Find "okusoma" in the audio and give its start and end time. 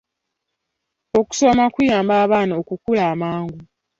1.19-1.65